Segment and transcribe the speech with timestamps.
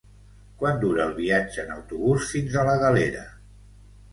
[0.61, 3.23] Quant dura el viatge en autobús fins a la Galera?